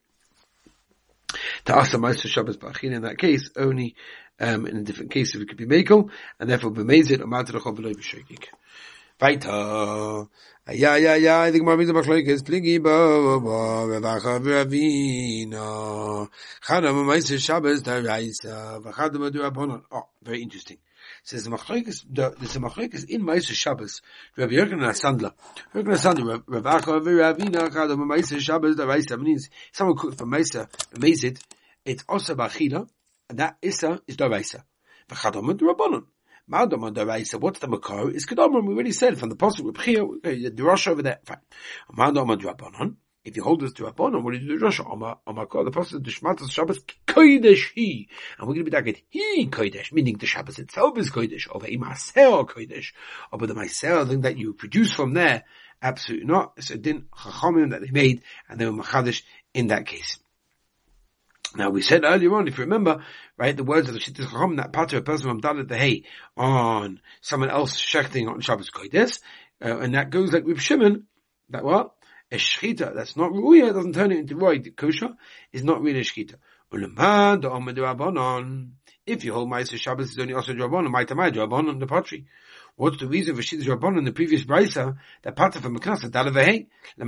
to 1.66 1.76
ask 1.76 1.92
the 1.92 1.98
Meister 1.98 2.28
Shabbos 2.28 2.58
Ba'achin 2.58 2.94
in 2.94 3.04
that 3.04 3.18
case, 3.18 3.50
only 3.56 3.96
um, 4.40 4.66
in 4.66 4.78
a 4.78 4.84
different 4.84 5.12
case 5.12 5.36
if 5.36 5.42
it 5.42 5.48
could 5.48 5.58
be 5.58 5.66
Mekel, 5.66 6.10
and 6.40 6.50
therefore 6.50 6.72
B'mezid, 6.72 7.22
or 7.22 7.26
Matrachov 7.26 7.78
V'loi 7.78 7.96
B'shogig. 7.96 8.46
Weiter. 9.22 10.30
Ja, 10.68 10.96
ja, 10.96 11.16
ja, 11.16 11.48
ich 11.48 11.62
mal, 11.62 11.78
wie 11.78 11.86
so 11.86 11.94
Machleukes, 11.94 12.42
Pligi, 12.44 12.80
Bo, 12.80 13.40
Bo, 13.40 13.84
Revacha, 13.86 14.38
Ravina. 14.38 16.28
Chadam, 16.66 17.06
Meister 17.06 17.38
Shabbos, 17.38 17.84
Da 17.84 17.98
Reisa, 17.98 18.80
Vachadam, 18.84 19.30
Du 19.30 19.44
Abonon. 19.44 19.84
Oh, 19.92 20.06
very 20.24 20.42
interesting 20.42 20.80
says 21.24 21.44
the 21.44 21.52
machlekes, 21.52 22.04
there's 22.10 22.56
a 22.56 22.60
machlekes 22.60 23.08
in 23.08 23.22
Meiser 23.22 23.54
Shabbos, 23.54 24.02
Rabbi 24.38 24.54
Yochanan 24.54 24.90
HaSandlar. 24.90 25.34
Yochanan 25.74 25.98
HaSandlar, 25.98 26.44
Rabbi 26.48 26.80
Acha, 26.80 27.02
Ravina, 27.02 27.70
Chadam, 27.70 28.00
Meiser 28.00 28.40
Shabbos, 28.40 28.76
Da 28.76 28.86
Reisa, 28.86 29.20
means 29.20 29.50
someone 29.72 29.98
cooks 29.98 30.16
for 30.16 30.26
Meiser, 30.26 30.68
Mezid, 30.94 31.40
it's 31.86 32.04
also 32.08 32.36
Bachila, 32.36 32.88
and 33.30 33.40
that 33.40 33.58
Issa 33.62 34.02
is 34.08 34.18
Daraisa. 34.18 34.64
V'chadom 35.10 35.60
Rabbanon. 35.60 36.06
Ma'adom 36.50 36.94
Daraisa, 36.94 37.40
what's 37.40 37.60
the 37.60 37.68
Makar? 37.68 38.12
Is 38.12 38.26
Kedom, 38.26 38.66
we 38.66 38.74
already 38.74 38.92
said 38.92 39.18
from 39.18 39.30
the 39.30 39.36
Pasuk 39.36 39.62
with 39.62 39.76
Bchia, 39.76 40.02
uh, 40.02 40.50
the 40.54 40.64
Rosh 40.64 40.88
over 40.88 41.02
there. 41.02 41.20
Fine. 41.26 41.38
Ma'adom 41.96 42.42
Rabbanon. 42.42 42.96
If 43.24 43.38
you 43.38 43.44
hold 43.44 43.62
this 43.62 43.74
to 43.74 43.84
Rabbanon, 43.84 44.24
what 44.24 44.34
do 44.34 44.40
you 44.40 44.58
do 44.58 44.66
Rosh? 44.66 44.80
Omar, 44.80 45.20
the 45.26 45.34
Pasuk, 45.34 46.04
the 46.04 46.10
Shmatas 46.12 46.52
Shabbos, 46.52 46.80
Kodesh 47.06 47.72
He. 47.76 48.10
And 48.40 48.48
we're 48.48 48.56
going 48.56 48.66
to 48.66 48.72
be 48.72 48.76
talking, 48.76 48.96
He 49.10 49.48
Kodesh, 49.48 49.92
meaning 49.94 50.18
the 50.18 50.26
Shabbos 50.26 50.58
itself 50.58 50.98
is 50.98 51.12
Kodesh, 51.12 51.48
over 51.52 51.68
Imaser 51.68 52.48
Kodesh, 52.50 52.94
over 53.32 53.46
the 53.46 53.54
Maser, 53.54 54.08
thing 54.08 54.22
that 54.22 54.38
you 54.38 54.54
produce 54.54 54.92
from 54.92 55.14
there, 55.14 55.44
absolutely 55.82 56.26
not. 56.26 56.54
It's 56.58 56.72
a 56.72 56.78
din 56.78 57.06
chachamim 57.16 57.72
that 57.72 57.82
they 57.82 57.92
made, 57.92 58.24
and 58.50 58.60
they 58.60 58.66
were 58.66 58.84
machadish 58.84 59.22
in 59.54 59.68
that 59.68 59.86
case. 59.86 60.18
Now 61.56 61.70
we 61.70 61.82
said 61.82 62.06
earlier 62.06 62.34
on, 62.36 62.48
if 62.48 62.58
you 62.58 62.64
remember, 62.64 63.04
right, 63.38 63.56
the 63.56 63.64
words 63.64 63.90
of 63.90 63.94
the 63.94 64.00
Shittis 64.00 64.30
Chacham, 64.30 64.56
that 64.56 64.74
of 64.74 64.94
a 64.94 65.02
person 65.02 65.28
from 65.28 65.42
Dalit 65.42 65.68
the 65.68 65.78
Hay 65.78 66.04
on 66.38 67.02
someone 67.20 67.50
else 67.50 67.76
shechting 67.76 68.30
on 68.30 68.40
Shabbos 68.40 68.70
Kodesh, 68.70 69.20
uh, 69.62 69.80
and 69.80 69.96
that 69.96 70.10
goes 70.12 70.32
like 70.32 70.46
with 70.46 70.62
Shimon, 70.62 71.08
that 71.50 71.64
what? 71.66 71.92
A 72.32 72.38
shchita 72.38 72.96
that's 72.96 73.18
not 73.18 73.32
ruya, 73.32 73.74
doesn't 73.74 73.94
turn 73.94 74.14
it 74.14 74.20
into 74.20 74.38
roy, 74.38 74.60
kosher, 74.60 75.10
is 75.52 75.66
not 75.66 75.82
really 75.82 76.00
a 76.00 76.04
shchita. 76.04 76.36
If 79.06 79.26
you 79.26 79.34
hold 79.34 79.50
Ma'aser 79.52 79.78
Shabbos 79.78 80.12
is 80.12 80.20
only 80.20 80.34
also 80.34 80.54
Rabbanon, 80.54 80.88
Ma'atamai 80.88 81.34
Rabbanon, 81.34 81.82
the 81.82 81.88
pottery. 81.88 82.28
What's 82.78 82.98
the 82.98 83.08
reason 83.08 83.36
for 83.36 83.42
Shittis 83.42 83.66
Rabbanon 83.66 83.98
in 83.98 84.06
the 84.06 84.14
previous 84.14 84.46
Brisa, 84.46 84.96
that 85.24 85.36
part 85.36 85.58
of 85.58 85.66
a 85.66 85.70
Meknas, 85.70 86.10
Dalit 86.10 86.34
the 86.34 86.44
Hay, 86.46 86.70
the 86.96 87.04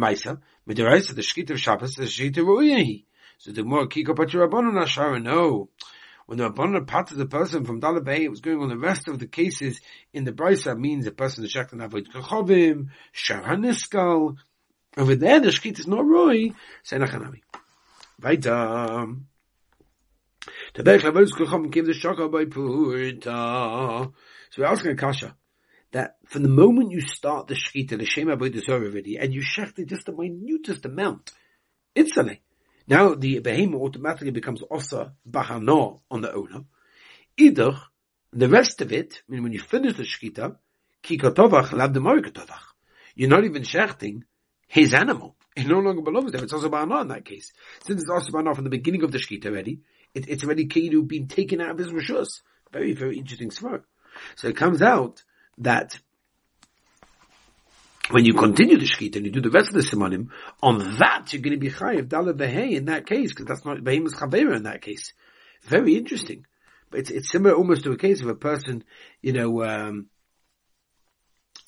shchita 1.21 1.51
of 1.51 1.61
Shabbos, 1.61 1.95
the 1.95 2.03
shchita 2.03 2.39
ruya 2.39 3.05
so 3.43 3.51
the 3.51 3.65
more 3.65 3.87
kiko 3.87 4.15
patur 4.15 4.47
rabbanon 4.47 4.81
ashara. 4.81 5.21
No, 5.21 5.67
when 6.27 6.37
the 6.37 6.49
rabbanon 6.49 6.87
parted 6.87 7.17
the 7.17 7.25
person 7.25 7.65
from 7.65 7.81
Dalabay, 7.81 8.19
it 8.19 8.29
was 8.29 8.39
going 8.39 8.61
on 8.61 8.69
the 8.69 8.77
rest 8.77 9.09
of 9.09 9.19
the 9.19 9.27
cases 9.27 9.81
in 10.13 10.23
the 10.23 10.31
brisa 10.31 10.79
means 10.79 11.03
the 11.03 11.11
person 11.11 11.43
is 11.43 11.53
shechtan 11.53 11.83
avoid 11.83 12.07
kachovim, 12.07 12.87
shar 13.11 13.43
haniskal. 13.43 14.37
Over 14.95 15.17
there, 15.17 15.41
the 15.41 15.49
shkit 15.49 15.77
is 15.77 15.87
not 15.87 16.05
roy. 16.05 16.51
Senachanami. 16.85 17.41
Weiter. 18.21 19.07
Tabek 20.73 21.01
lavos 21.01 21.31
kachovim 21.31 21.69
give 21.69 21.85
the 21.85 21.93
shaka 21.93 22.29
by 22.29 22.45
purta. 22.45 24.13
So 24.51 24.61
we're 24.61 24.67
asking 24.69 24.91
a 24.91 24.95
kasha 24.95 25.35
that 25.91 26.15
from 26.27 26.43
the 26.43 26.49
moment 26.49 26.91
you 26.91 27.01
start 27.01 27.47
the 27.47 27.55
shkita, 27.55 27.99
the 27.99 28.05
shema 28.05 28.35
avoid 28.35 28.53
the 28.53 28.63
already, 28.71 29.17
and 29.17 29.33
you 29.33 29.41
shecht 29.41 29.85
just 29.85 30.05
the 30.05 30.13
minutest 30.13 30.85
amount, 30.85 31.33
instantly 31.93 32.41
Now 32.87 33.15
the 33.15 33.39
behemoth 33.39 33.81
automatically 33.81 34.31
becomes 34.31 34.61
osa 34.69 35.13
bahano 35.29 36.01
on 36.11 36.21
the 36.21 36.33
owner. 36.33 36.65
Either 37.37 37.73
the 38.31 38.49
rest 38.49 38.81
of 38.81 38.91
it, 38.91 39.21
I 39.27 39.31
mean, 39.31 39.43
when 39.43 39.53
you 39.53 39.59
finish 39.59 39.95
the 39.95 40.03
shkita, 40.03 40.57
kikotovach 41.03 41.71
lab 41.73 41.93
the 41.93 42.59
You're 43.15 43.29
not 43.29 43.45
even 43.45 43.63
shechting 43.63 44.23
his 44.67 44.93
animal. 44.93 45.35
It 45.55 45.67
no 45.67 45.79
longer 45.79 46.01
belongs 46.01 46.31
to 46.31 46.37
him. 46.37 46.43
It's 46.43 46.53
also 46.53 46.69
bahana 46.69 47.01
in 47.01 47.09
that 47.09 47.25
case. 47.25 47.51
Since 47.83 48.01
it's 48.01 48.09
also 48.09 48.31
bahana 48.31 48.55
from 48.55 48.63
the 48.63 48.69
beginning 48.69 49.03
of 49.03 49.11
the 49.11 49.19
shkita 49.19 49.45
already, 49.45 49.81
it, 50.13 50.27
it's 50.27 50.43
already 50.43 50.65
kidu 50.65 51.03
been 51.03 51.27
taken 51.27 51.61
out 51.61 51.71
of 51.71 51.77
his 51.77 51.89
rishus. 51.89 52.41
Very, 52.71 52.93
very 52.93 53.17
interesting 53.17 53.51
smoke. 53.51 53.83
So 54.35 54.47
it 54.47 54.57
comes 54.57 54.81
out 54.81 55.23
that 55.59 55.99
when 58.09 58.25
you 58.25 58.33
continue 58.33 58.77
the 58.77 58.85
shkita 58.85 59.17
and 59.17 59.25
you 59.25 59.31
do 59.31 59.41
the 59.41 59.49
rest 59.49 59.69
of 59.69 59.75
the 59.75 59.81
simonim, 59.81 60.29
on 60.61 60.97
that 60.97 61.31
you're 61.31 61.41
going 61.41 61.53
to 61.53 61.59
be 61.59 61.69
chayiv 61.69 62.07
dalad 62.07 62.37
behei 62.37 62.71
in 62.73 62.85
that 62.85 63.05
case, 63.05 63.29
because 63.29 63.45
that's 63.45 63.65
not 63.65 63.83
behemoth 63.83 64.15
chavera 64.15 64.55
in 64.55 64.63
that 64.63 64.81
case. 64.81 65.13
Very 65.63 65.95
interesting. 65.95 66.45
But 66.89 67.01
it's, 67.01 67.09
it's 67.09 67.31
similar 67.31 67.55
almost 67.55 67.83
to 67.83 67.91
a 67.91 67.97
case 67.97 68.21
of 68.21 68.27
a 68.27 68.35
person, 68.35 68.83
you 69.21 69.33
know, 69.33 69.63
um, 69.63 70.07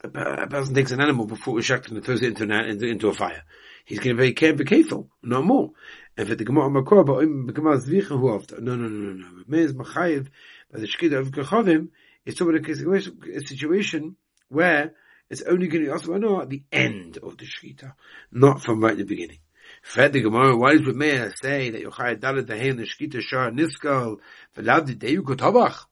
a, 0.03 0.47
person 0.47 0.75
takes 0.75 0.91
an 0.91 1.01
animal 1.01 1.25
before 1.25 1.57
it's 1.57 1.69
and 1.69 2.03
throws 2.03 2.21
it 2.21 2.27
into, 2.27 2.43
an, 2.43 2.51
into, 2.51 2.85
into 2.85 3.07
a 3.07 3.13
fire. 3.13 3.43
He's 3.85 3.99
going 3.99 4.15
to 4.15 4.21
be 4.21 4.33
very 4.33 4.65
careful, 4.65 5.09
no 5.23 5.41
more. 5.41 5.71
And 6.17 6.27
for 6.27 6.35
the 6.35 6.43
Gemara 6.43 6.69
Makor, 6.69 7.05
but 7.05 7.19
the 7.19 7.53
Gemara 7.53 7.77
Zvicha 7.77 8.19
who 8.19 8.33
after. 8.33 8.59
No, 8.59 8.75
no, 8.75 8.87
no, 8.87 9.13
no, 9.13 9.27
no. 9.27 9.43
Me's 9.47 9.73
Machayev, 9.73 10.27
the 10.71 10.87
Shkita 10.87 11.19
of 11.19 11.31
Gechavim, 11.31 11.89
it's 12.25 12.41
of 12.41 12.49
a 12.49 13.39
situation 13.41 14.15
where 14.49 14.93
it's 15.29 15.41
only 15.41 15.67
going 15.67 15.83
to 15.83 15.89
be 15.89 15.91
also 15.91 16.41
at 16.41 16.49
the 16.49 16.63
end 16.71 17.17
of 17.17 17.37
the 17.37 17.45
Shkita, 17.45 17.93
not 18.31 18.61
from 18.61 18.81
right 18.81 18.91
at 18.91 18.97
the 18.97 19.03
beginning. 19.05 19.39
Fed 19.81 20.13
the 20.13 20.21
Gemara, 20.21 20.55
why 20.55 20.77
does 20.77 20.95
Meir 20.95 21.33
say 21.41 21.71
that 21.71 21.83
Yochai 21.83 22.19
Dalet 22.19 22.43
Dahen 22.43 22.77
the 22.77 22.83
Shkita 22.83 23.21
Shar 23.21 23.51
Niskal 23.51 24.17
Velav 24.55 24.85
the 24.85 24.95
Deyu 24.95 25.21
Kotabach? 25.21 25.85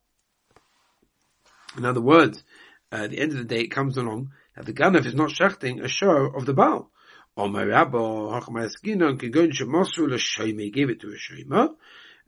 In 1.76 1.84
other 1.84 2.00
words, 2.00 2.44
uh, 2.92 3.04
at 3.04 3.10
the 3.10 3.18
end 3.18 3.32
of 3.32 3.38
the 3.38 3.44
day 3.44 3.62
it 3.62 3.70
comes 3.70 3.96
along 3.96 4.30
that 4.56 4.66
the 4.66 4.72
Ganef 4.72 5.04
is 5.06 5.14
not 5.14 5.32
shachting 5.32 5.80
a 5.80 5.88
shar 5.88 6.36
of 6.36 6.46
the 6.46 6.54
Baal. 6.54 6.90
Or 7.36 7.48
my 7.48 7.64
rabbi, 7.64 7.98
Hachmayaskina, 7.98 9.18
Kigon 9.18 9.50
Shemasu 9.50 10.08
L'Shoime, 10.08 10.72
gave 10.72 10.90
it 10.90 11.00
to 11.00 11.08
a 11.08 11.16
Shema, 11.16 11.70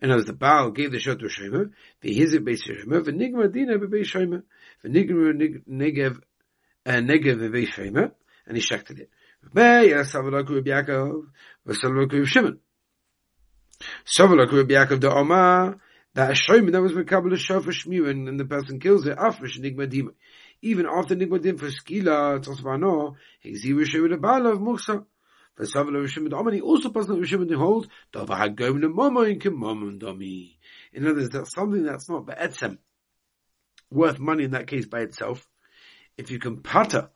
and 0.03 0.11
as 0.11 0.25
the 0.25 0.33
Baal 0.33 0.73
gave 0.73 0.91
the 0.91 0.99
shar 0.99 1.15
to 1.15 1.27
a 1.27 1.29
Shema, 1.29 1.67
V'hizit 2.03 2.41
Beis 2.41 2.63
Shema, 2.65 2.99
V'nigma 3.01 3.53
Dina 3.53 3.79
Beis 3.79 4.07
Shema, 4.07 4.39
V'nigma 4.85 5.63
Negev 5.69 6.19
and 6.19 6.23
Negev 6.87 7.41
Beis 7.51 7.69
Shema, 7.69 8.09
and 8.47 8.57
he 8.57 8.63
shechted 8.63 9.01
it. 9.01 9.11
That 9.53 9.85
a 9.85 10.05
Shema 16.35 16.71
that 16.71 16.83
was 16.83 16.93
Mekabel 16.93 17.37
Shofar 17.37 17.73
Shmiu, 17.73 18.09
and, 18.09 18.41
the 18.41 18.45
person 18.45 18.81
kills 18.81 19.07
it, 19.07 19.19
Afresh 19.19 19.61
Nigma 19.61 19.87
Dima 19.87 20.11
even 20.63 20.87
after 20.87 21.15
Nigmadim 21.15 21.59
for 21.59 21.67
Skila, 21.67 22.43
Tosvano, 22.43 23.17
Hegzivu 23.45 23.85
Shemid 23.85 24.17
Abala 24.17 24.53
of 24.53 24.59
Muksa. 24.59 25.05
For 25.57 25.65
Savalo 25.65 26.07
Rishimid 26.07 26.35
Amani 26.35 26.61
also 26.61 26.91
personal 26.91 27.21
Rishimid 27.21 27.55
hold, 27.55 27.89
Dava 28.13 28.37
Hagom 28.37 28.93
Mama 28.93 29.23
in 29.23 29.39
Kimamon 29.39 29.99
Domi. 29.99 30.59
In 30.93 31.07
other 31.07 31.17
words, 31.17 31.31
that's 31.31 31.55
something 31.55 31.83
that's 31.83 32.11
not 32.11 32.27
Be'etzem, 32.27 32.79
worth 33.91 34.19
money 34.19 34.45
in 34.45 34.51
that 34.51 34.67
case 34.67 34.87
by 34.87 35.01
itself 35.01 35.49
if 36.19 36.31
you 36.31 36.39
can 36.39 36.59
pata 36.59 37.11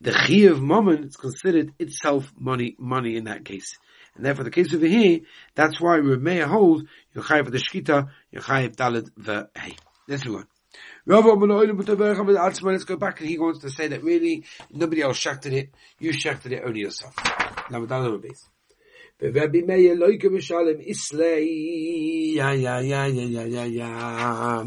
the 0.00 0.12
chi 0.12 0.50
of 0.50 0.62
mammon, 0.62 1.04
it's 1.04 1.16
considered 1.16 1.74
itself 1.78 2.32
money, 2.38 2.74
money 2.78 3.16
in 3.16 3.24
that 3.24 3.44
case. 3.44 3.76
And 4.16 4.24
therefore, 4.24 4.44
the 4.44 4.50
case 4.50 4.72
over 4.74 4.86
here, 4.86 5.20
that's 5.54 5.80
why 5.80 5.98
Remeya 5.98 6.46
hold 6.46 6.86
Yochayev 7.14 7.50
the 7.50 7.58
Shkita, 7.58 8.08
Yochayev 8.34 8.76
Dalad 8.76 9.10
Ve'hei. 9.10 9.76
Let's 10.08 10.24
move 10.24 10.36
on. 10.36 10.46
Let's 11.06 12.84
go 12.84 12.96
back 12.96 13.20
and 13.20 13.28
he 13.28 13.38
wants 13.38 13.60
to 13.60 13.70
say 13.70 13.88
that 13.88 14.02
really 14.02 14.44
nobody 14.70 15.02
else 15.02 15.16
shaked 15.16 15.46
it. 15.46 15.70
You 15.98 16.12
shaked 16.12 16.46
it 16.46 16.62
only 16.64 16.80
yourself. 16.80 17.14
Now 17.70 17.80
with 17.80 17.90
another 17.90 18.18
base. 18.18 18.46
Rabbi 19.20 19.60
Meir 19.60 19.96
loike 19.96 20.24
mishalim 20.24 20.86
islei 20.88 22.34
Yeah, 22.34 22.52
yeah, 22.52 22.80
yeah, 22.80 23.06
yeah, 23.06 23.44
yeah, 23.44 23.64
yeah. 23.64 24.66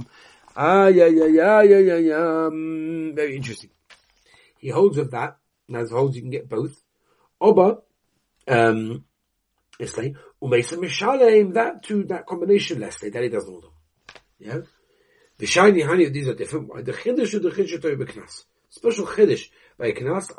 Ah, 0.56 0.88
yeah, 0.88 1.08
yeah, 1.08 1.26
yeah, 1.26 1.62
yeah, 1.64 1.80
yeah, 1.80 1.98
yeah. 1.98 2.50
Very 2.52 3.36
interesting. 3.36 3.72
He 4.60 4.70
holds 4.70 4.98
of 4.98 5.12
that, 5.12 5.38
and 5.68 5.78
as 5.78 5.92
holds 5.92 6.16
you 6.16 6.22
can 6.22 6.32
get 6.32 6.48
both. 6.48 6.82
Oba, 7.42 7.80
um, 8.48 9.04
like, 9.80 10.16
umesa 10.42 10.78
mishalem, 10.78 11.54
that 11.56 11.84
to 11.84 12.04
that 12.04 12.26
combination, 12.28 12.90
say, 12.92 13.10
that 13.10 13.24
he 13.24 13.30
doesn't 13.30 13.50
hold 13.50 13.66
on. 13.66 13.72
Yeah? 14.40 14.60
The 15.38 15.46
shiny 15.48 15.82
honey 15.82 16.06
of 16.06 16.14
these 16.14 16.28
are 16.28 16.36
different. 16.36 16.86
The 16.86 16.94
chiddush 16.94 17.34
of 17.34 17.44
the 17.44 17.50
chiddush 17.50 17.82
be 17.82 18.06
knas. 18.06 18.44
Special 18.70 19.08
chiddush 19.08 19.50
by 19.78 19.88
a 19.88 19.94
knas, 19.94 20.30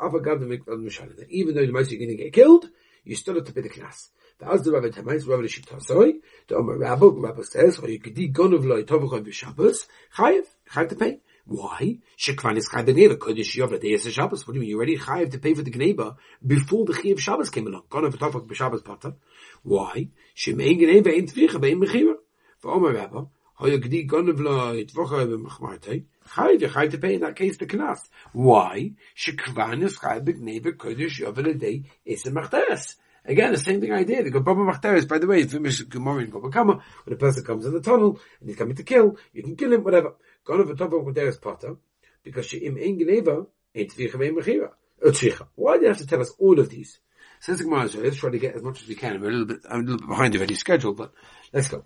even 1.29 1.55
though 1.55 1.65
the 1.65 1.71
mice 1.71 1.91
are 1.91 1.95
going 1.97 2.09
to 2.09 2.15
get 2.15 2.33
killed, 2.33 2.69
you 3.03 3.15
still 3.15 3.35
have 3.35 3.43
to 3.45 3.53
pay 3.53 3.61
the 3.61 3.69
knas. 3.69 4.09
The 4.37 4.51
as 4.51 4.63
the 4.63 4.71
rabbi 4.73 4.89
tamais, 4.89 5.25
rabbi 5.25 5.43
shittasoi, 5.43 6.15
the 6.49 6.55
Omer 6.55 6.77
Rabbi, 6.77 7.05
Rabbi 7.05 7.41
says, 7.43 7.79
or 7.79 7.89
you 7.89 7.99
could 7.99 8.15
di 8.15 8.29
gonov 8.29 8.65
loy 8.65 8.83
tovachon 8.83 9.25
v'shabbos, 9.25 9.87
chayiv, 10.17 10.43
chayiv 10.69 10.89
to 10.89 10.95
pay. 10.97 11.19
Why? 11.45 11.99
Shekvan 12.17 12.57
is 12.57 12.67
chayiv 12.67 12.87
the 12.87 12.93
neva, 12.93 13.15
kodesh 13.15 13.55
yov 13.55 13.79
day 13.79 13.95
Shabbos. 13.95 14.45
What 14.45 14.53
do 14.53 14.59
you 14.59 14.61
mean? 14.61 14.69
You 14.71 14.75
already 14.75 14.97
chayiv 14.97 15.31
to 15.31 15.39
pay 15.39 15.53
for 15.53 15.61
the 15.61 15.71
gneba 15.71 16.17
before 16.45 16.83
the 16.83 16.91
chayiv 16.91 17.19
Shabbos 17.19 17.49
came 17.49 17.67
along. 17.67 17.83
Gonov 17.89 18.13
v'tovach 18.13 18.45
b'Shabbos 18.45 18.83
pata. 18.83 19.15
Why? 19.63 20.09
Shemein 20.35 20.81
gneba 20.81 21.15
ein 21.15 21.27
tvicha 21.27 21.61
bein 21.61 21.79
mechira. 21.79 22.15
For 22.59 22.73
Omer 22.73 22.91
Rabbi, 22.91 23.21
Hoyagdi 23.61 24.05
Gonavla 24.05 24.85
Itvocha 24.85 25.45
Machmarte. 25.45 26.03
Chayiv, 26.27 26.59
you 26.59 26.67
chayiv 26.67 26.91
to 26.91 26.97
pay 26.97 27.13
in 27.13 27.21
that 27.21 27.37
case 27.37 27.55
the 27.55 27.67
knas. 27.67 27.99
Why? 28.33 28.91
Shekvan 29.15 29.81
is 29.81 29.97
chayiv 29.97 30.25
b'gnei 30.25 30.61
b'kodesh 30.61 31.21
yovel 31.21 31.57
day 31.57 31.83
is 32.03 32.25
a 32.25 32.31
machteres. 32.31 32.95
Again, 33.27 33.53
the 33.53 33.57
same 33.57 33.81
thing 33.81 33.89
Gobaba 33.89 34.71
Machteres, 34.71 35.07
by 35.07 35.17
the 35.17 35.25
way, 35.25 35.43
famous 35.43 35.81
Gemara 35.81 36.23
in 36.23 36.31
Gobakama, 36.31 36.79
when 37.03 37.13
a 37.13 37.17
person 37.17 37.43
comes 37.43 37.65
in 37.65 37.73
the 37.73 37.81
tunnel 37.81 38.19
and 38.39 38.49
he's 38.49 38.57
coming 38.57 38.75
to 38.75 38.83
kill, 38.83 39.17
you 39.33 39.41
can 39.41 39.55
kill 39.55 39.73
him, 39.73 39.83
whatever. 39.83 40.13
Because 40.45 42.45
She'im 42.45 42.77
Ein 42.77 42.99
Geneva, 42.99 43.47
Ein 43.75 43.87
Tvicha 43.87 44.15
Ve'im 44.15 44.37
Mechira. 44.37 44.69
Oh, 45.03 45.11
why 45.55 45.77
do 45.77 45.81
you 45.81 45.87
have 45.87 45.97
to 45.97 46.05
tell 46.05 46.21
us 46.21 46.31
all 46.37 46.59
of 46.59 46.69
these? 46.69 46.99
Since 47.39 47.57
the 47.57 47.63
Gemara, 47.65 47.89
let's 47.95 48.17
try 48.17 48.29
to 48.29 48.39
get 48.39 48.55
as 48.55 48.61
much 48.61 48.81
as 48.81 48.87
we 48.87 48.95
can. 48.95 49.19
We're 49.19 49.29
a 49.29 49.31
little 49.31 49.47
bit, 49.47 49.59
I'm 49.69 49.79
a 49.79 49.83
little 49.83 49.97
bit 49.97 50.07
behind 50.07 50.35
already 50.35 50.55
schedule, 50.55 50.93
but 50.93 51.11
let's 51.51 51.67
go. 51.67 51.83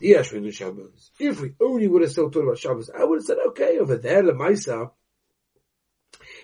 If 0.00 1.40
we 1.40 1.54
only 1.60 1.88
would 1.88 2.02
have 2.02 2.10
still 2.10 2.30
talked 2.30 2.44
about 2.44 2.58
Shabbos, 2.58 2.90
I 2.90 3.04
would 3.04 3.18
have 3.18 3.24
said, 3.24 3.38
okay, 3.48 3.78
over 3.78 3.96
there, 3.96 4.22
Lamaisa, 4.22 4.90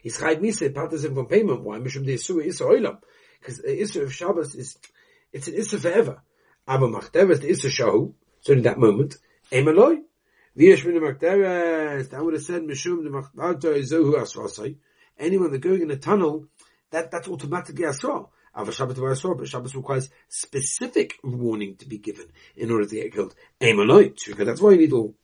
he's 0.03 0.19
chayv 0.19 0.41
misa, 0.41 0.73
partas 0.73 1.05
him 1.05 1.15
from 1.15 1.27
payment. 1.27 1.63
Why? 1.63 1.79
Mishum 1.79 2.05
de 2.05 2.15
Oilam. 2.15 2.99
Because 3.47 3.63
the 3.63 3.81
Issa 3.81 4.03
of 4.03 4.13
Shabbos 4.13 4.57
is, 4.57 4.77
it's 5.33 5.47
an 5.47 5.55
Issa 5.55 5.79
forever. 5.79 6.21
Aber 6.67 6.89
Machteres, 6.89 7.43
the 7.43 7.51
Issa 7.51 7.69
Shahu, 7.69 8.13
so 8.41 8.53
in 8.53 8.63
that 8.63 8.77
moment, 8.77 9.19
Emaloi. 9.53 9.99
V'yeshvin 10.59 10.99
Machteres, 10.99 12.13
I 12.13 12.21
would 12.23 12.35
have 12.35 12.43
said, 12.43 12.63
Mishum 12.63 13.05
de 13.05 13.11
Machteres 13.11 13.93
Zohu 13.93 14.17
Asrasai. 14.17 14.79
Anyone 15.17 15.53
that 15.53 15.61
going 15.61 15.83
in 15.83 15.93
a 15.93 15.97
tunnel, 15.97 16.47
that, 16.91 17.13
that's 17.13 17.29
automatically 17.29 17.85
Asra. 17.85 18.25
Ava 18.59 18.73
Shabbat 18.73 19.39
but 19.39 19.49
Shabbos 19.49 19.77
requires 19.77 20.11
specific 20.29 21.15
warning 21.23 21.77
to 21.77 21.87
be 21.87 21.99
given 21.99 22.27
in 22.57 22.73
order 22.73 22.87
to 22.87 22.97
get 22.97 23.15
killed. 23.15 23.37
Emanoi, 23.61 24.17
that's 24.45 24.61
why 24.61 24.73
you 24.73 24.79
need 24.79 24.93
all. 24.93 25.15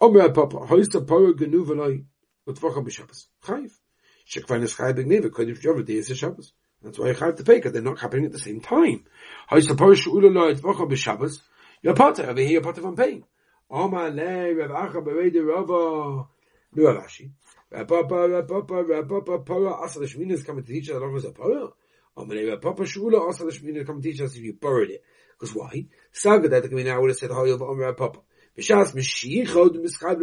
Omer 0.00 0.30
Papa, 0.30 0.56
Hoysa 0.66 1.06
Poro 1.06 1.32
Genuvaloi, 1.32 2.04
Utvacha 2.48 2.84
B'Shabbos. 2.84 3.26
Chayiv. 3.44 3.70
Shekvan 4.28 4.64
is 4.64 4.74
Chayiv 4.74 4.94
B'Gneva, 4.94 5.30
Kodim 5.30 5.56
Shavah, 5.56 5.86
Deyes 5.86 6.12
Shabbos. 6.16 6.52
That's 6.82 6.98
why 6.98 7.08
you 7.08 7.14
have 7.14 7.36
to 7.36 7.44
pay, 7.44 7.54
because 7.56 7.72
they're 7.72 7.82
not 7.82 8.00
happening 8.00 8.26
at 8.26 8.32
the 8.32 8.38
same 8.38 8.60
time. 8.60 9.04
Hoysa 9.50 9.76
Poro 9.76 9.94
Shu'ulaloi, 9.94 10.54
Utvacha 10.58 10.88
B'Shabbos. 10.90 11.40
You're 11.80 11.94
potter, 11.94 12.28
over 12.28 12.40
here 12.40 12.50
you're 12.50 12.60
potter 12.60 12.80
from 12.80 12.96
paying. 12.96 13.24
Omer 13.70 14.10
Le, 14.10 14.54
Rav 14.54 14.70
Acha 14.70 15.02
Berede 15.04 15.42
Rava, 15.46 16.26
Nu 16.74 16.82
Rashi. 16.82 17.30
Rav 17.70 17.86
Papa, 17.86 18.28
Rav 18.28 18.48
Papa, 18.48 18.82
Rav 18.82 19.08
Papa, 19.08 19.38
Poro, 19.38 19.80
Asa 19.80 20.00
the 20.00 20.06
Shemina 20.06 20.32
is 20.32 20.42
coming 20.42 20.64
to 20.64 20.72
teach 20.72 20.90
us 20.90 20.96
along 20.96 21.16
as 21.16 21.24
a 21.24 21.30
Poro. 21.30 21.72
Amalei 22.16 22.60
Papa 22.60 22.82
Shula 22.82 23.20
also 23.20 23.44
the 23.46 23.52
Shemina 23.52 23.86
come 23.86 24.02
teach 24.02 24.20
us 24.20 24.36
if 24.36 24.42
you 24.42 24.52
buried 24.54 24.90
it. 24.90 25.04
Because 25.38 25.54
why? 25.54 25.86
Saga 26.12 26.48
that 26.48 26.62
the 26.64 26.68
Gemina 26.68 27.00
would 27.00 27.10
have 27.10 27.16
said 27.16 27.30
Hayil 27.30 27.60
Omer 27.62 27.92
Papa. 27.94 28.20
B'shas 28.58 28.92
Mashiachod 28.92 29.76
Mischayv 29.76 30.20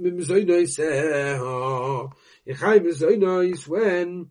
Mizoynois 0.00 0.78
Yechayv 2.46 2.80
Mizoynois 2.80 3.68
when 3.68 4.30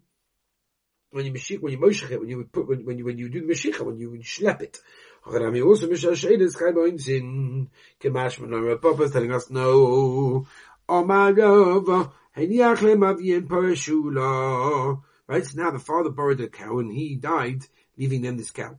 when 1.15 1.25
you 1.25 1.31
Mashiach, 1.31 1.62
when 1.62 1.72
you 1.72 1.79
Moshech 1.79 2.12
it, 2.12 2.19
when 2.19 2.27
you 2.27 2.43
put, 2.43 2.67
when, 2.67 2.86
when 2.86 2.98
you, 2.98 3.05
when 3.05 3.17
you 3.17 3.29
do 3.29 3.39
the 3.39 3.48
Mashiach, 3.48 3.79
when 3.79 3.98
you, 3.98 4.12
when 4.12 4.22
schlep 4.22 4.62
it. 4.62 4.77
Acharami 5.25 5.65
also 5.65 5.88
Mishash 5.88 6.29
Eides 6.29 6.57
Chayv 6.57 6.75
Oinzin, 6.75 7.67
Kemash 8.01 8.39
Menora 8.39 8.81
Papa 8.81 9.03
is 9.03 9.12
telling 9.12 9.31
us 9.31 9.50
no. 9.50 10.45
Omar 10.89 11.31
Rova, 11.31 12.12
Heniach 12.36 12.79
Lemavien 12.79 13.48
Parashula. 13.48 15.01
Right? 15.25 15.45
So 15.45 15.62
now 15.62 15.72
the 15.72 15.79
father 15.79 16.10
borrowed 16.10 16.41
a 16.41 16.50
cow 16.50 16.79
and 16.79 16.91
he 16.91 17.15
died, 17.15 17.62
leaving 17.98 18.22
them 18.22 18.36
this 18.36 18.51
cow. 18.51 18.77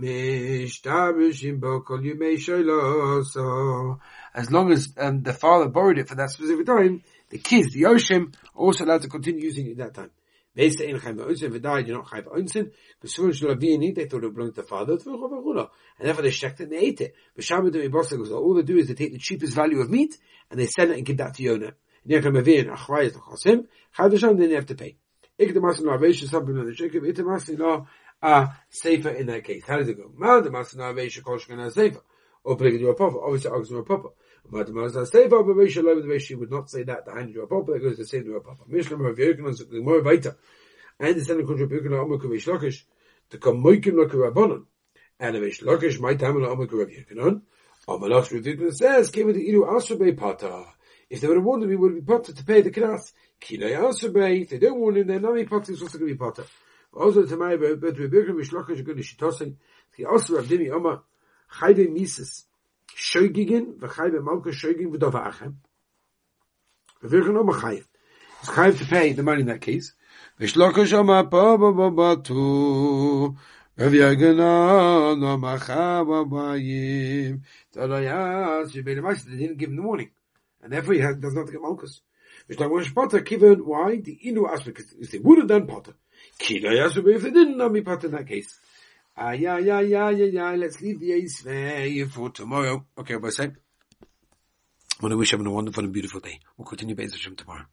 As 0.00 0.84
long 4.52 4.72
as 4.72 4.92
um, 4.98 5.22
the 5.22 5.36
father 5.40 5.68
borrowed 5.68 5.98
it 5.98 6.08
for 6.08 6.14
that 6.16 6.30
specific 6.30 6.66
time, 6.66 7.02
the 7.30 7.38
kids, 7.38 7.72
the 7.72 7.82
Yoshim, 7.82 8.34
are 8.54 8.60
also 8.60 8.84
allowed 8.84 9.02
to 9.02 9.08
continue 9.08 9.42
using 9.42 9.66
it 9.66 9.70
at 9.70 9.78
that 9.78 9.94
time. 9.94 10.10
Based 10.58 10.80
in 10.80 10.98
Chaim 10.98 11.18
Onsin, 11.18 11.54
if 11.54 11.62
died, 11.62 11.86
you're 11.86 11.98
not 11.98 12.08
Chaim 12.08 12.24
Onsin, 12.24 12.72
soon 13.04 13.30
Shalavini, 13.30 13.94
they 13.94 14.06
thought 14.06 14.24
it 14.24 14.34
belonged 14.34 14.56
to 14.56 14.62
the 14.62 14.66
father, 14.66 14.94
and 14.94 15.70
therefore 16.00 16.22
they 16.24 16.32
checked 16.32 16.58
it 16.58 16.64
and 16.64 16.72
they 16.72 16.78
ate 16.78 17.00
it. 17.00 17.14
But 17.36 17.44
Shabbat 17.44 17.80
and 17.80 17.92
goes, 17.92 18.32
all 18.32 18.54
they 18.54 18.62
do 18.62 18.76
is 18.76 18.88
they 18.88 18.94
take 18.94 19.12
the 19.12 19.20
cheapest 19.20 19.54
value 19.54 19.78
of 19.80 19.88
meat, 19.88 20.18
and 20.50 20.58
they 20.58 20.66
sell 20.66 20.90
it 20.90 20.96
and 20.96 21.06
give 21.06 21.18
that 21.18 21.34
to 21.34 21.44
Yonah. 21.44 21.74
Nechem 22.08 22.36
Avin, 22.36 22.70
Achvayas, 22.70 23.12
Chasim, 23.12 23.68
Chadasham, 23.96 24.36
then 24.36 24.50
you 24.50 24.56
have 24.56 24.66
to 24.66 24.74
pay. 24.74 24.96
Ik 25.38 25.54
the 25.54 25.60
Masin 25.60 25.86
Lavesh, 25.86 26.28
something 26.28 26.58
on 26.58 26.66
the 26.66 26.72
Shekim, 26.72 27.08
Ita 27.08 27.22
Masin 27.22 27.56
La, 27.56 27.86
a 28.20 28.48
Sefer 28.68 29.10
in 29.10 29.26
that 29.26 29.44
case. 29.44 29.62
How 29.64 29.76
does 29.78 29.88
it 29.88 29.96
go? 29.96 30.10
Ma 30.16 30.40
the 30.40 30.50
Masin 30.50 30.80
Lavesh, 30.80 31.22
Koshkan, 31.22 31.64
a 31.64 31.70
Sefer. 31.70 32.00
Or 32.42 32.56
bring 32.56 32.80
your 32.80 32.94
papa. 32.94 33.16
Obviously, 33.22 33.52
Ox 33.52 33.70
your 33.70 33.84
papa. 33.84 34.08
But 34.50 34.66
the 34.66 34.72
the 34.72 36.04
Vesh, 36.08 36.30
would 36.30 36.50
not 36.50 36.70
say 36.70 36.82
that, 36.84 37.04
the 37.04 37.12
hand 37.12 37.34
your 37.34 37.46
papa, 37.46 37.72
that 37.72 37.82
goes 37.82 37.96
to 37.96 38.06
say 38.06 38.22
your 38.22 38.40
papa. 38.40 38.62
Mishlam, 38.70 39.00
Rav 39.00 39.16
Yerkin, 39.16 39.70
the 39.70 39.80
more 39.80 40.00
Vaita. 40.00 40.36
Understand 41.00 41.40
the 41.40 41.44
country 41.44 41.66
Birkin, 41.66 41.92
Omer, 41.92 42.16
Kuvish, 42.16 42.46
Lakish, 42.46 42.82
to 43.30 43.38
come 43.38 43.62
Moikim, 43.62 43.92
Laka, 43.92 44.14
Rabbanon. 44.14 44.64
And 45.20 45.36
Vesh, 45.36 45.60
Lakish, 45.60 46.00
my 46.00 46.14
time, 46.14 46.36
Omer, 46.36 46.66
Rav 46.66 46.88
Yerkin, 46.88 47.42
Omer, 47.86 48.08
Lakish, 48.08 48.32
Rav 48.32 48.42
Yerkin 48.42 48.74
says, 48.74 49.10
came 49.10 49.26
with 49.26 49.36
the 49.36 49.48
Ilu, 49.48 49.66
Asubay, 49.66 50.16
Pata. 50.16 50.64
If 51.10 51.20
they 51.20 51.26
would 51.26 51.38
have 51.38 51.44
warned 51.44 51.64
him, 51.64 51.70
he 51.70 51.76
would 51.76 51.94
been 51.94 52.04
potter 52.04 52.32
to 52.32 52.44
pay 52.44 52.60
the 52.60 52.70
knas. 52.70 53.12
Kilay 53.40 53.78
asubay. 53.78 54.42
If 54.42 54.50
they 54.50 54.58
don't 54.58 54.78
warn 54.78 54.98
him, 54.98 55.06
then 55.06 55.22
nami 55.22 55.44
potter 55.44 55.72
is 55.72 55.80
also 55.80 55.96
going 55.98 56.10
to 56.10 56.14
be 56.14 56.18
potter. 56.18 56.44
Also, 56.92 57.24
to 57.24 57.36
my 57.36 57.56
but 57.56 57.80
Rebbeinu 57.80 58.30
Mishlokash 58.30 58.84
going 58.84 58.98
to 58.98 59.02
shitosin. 59.02 59.56
He 59.96 60.04
also 60.04 60.36
Rav 60.36 60.44
Dimi 60.44 60.70
schögigen 62.98 63.78
we 63.80 63.88
khay 63.88 64.10
be 64.10 64.20
mal 64.20 64.40
ke 64.40 64.52
schögigen 64.52 64.90
we 64.90 64.98
do 64.98 65.10
vache 65.10 65.52
we 67.00 67.10
wir 67.10 67.22
genommen 67.22 67.54
khay 67.54 67.78
es 68.42 68.50
khay 68.50 68.72
te 68.72 68.84
pay 68.84 69.12
the 69.12 69.22
money 69.22 69.42
in 69.42 69.46
that 69.46 69.60
case 69.60 69.94
we 70.38 70.46
shloke 70.46 70.84
shoma 70.84 71.22
po 71.30 71.58
pa 71.58 71.70
ba 71.72 71.90
ba 71.90 72.16
tu 72.22 73.36
we 73.76 73.88
vi 73.88 74.34
no 74.34 75.36
ma 75.38 75.56
kha 75.58 76.04
ba 76.04 76.24
ba 76.24 76.56
yim 76.58 77.42
to 77.72 77.86
lo 77.86 77.98
ya 77.98 78.66
si 78.66 78.82
be 78.82 79.00
mas 79.00 79.24
de 79.24 79.36
din 79.36 79.56
give 79.56 79.70
the 79.70 79.82
morning. 79.82 80.10
And 80.60 80.72
therefore 80.72 80.94
he 80.94 81.00
does 81.00 81.34
not 81.34 81.50
get 81.50 81.62
malchus 81.62 82.02
we 82.48 82.56
shloke 82.56 82.82
sho 82.82 82.92
pa 82.94 83.62
why 83.62 83.96
the 83.96 84.18
inu 84.26 84.52
aspect 84.52 84.82
is 84.98 85.10
they 85.10 85.18
would 85.18 85.38
have 85.38 85.46
done 85.46 85.66
potter. 85.68 85.94
Kilo 86.38 86.70
ya 86.72 86.88
so 86.88 87.02
be 87.02 87.12
if 87.12 87.22
they 87.22 87.30
didn't 87.30 87.56
know 87.56 87.68
me 87.68 87.80
potter 87.80 88.08
in 88.08 88.14
that 88.14 88.26
case 88.26 88.58
Ah 89.20 89.32
yeah 89.32 89.58
yeah 89.58 89.80
yeah 89.80 90.10
yeah 90.10 90.26
yeah. 90.26 90.50
Let's 90.52 90.80
leave 90.80 91.00
the 91.00 91.12
ace 91.12 91.42
for 92.12 92.30
tomorrow. 92.30 92.86
Okay, 92.96 93.16
bye. 93.16 93.30
Say. 93.30 93.46
I 93.46 95.02
want 95.02 95.12
to 95.12 95.16
wish 95.16 95.32
everyone 95.32 95.52
a 95.52 95.54
wonderful 95.54 95.82
and 95.84 95.92
beautiful 95.92 96.20
day. 96.20 96.38
We'll 96.56 96.66
continue 96.66 96.94
Be'ez 96.94 97.12
Hashem 97.12 97.34
tomorrow. 97.34 97.64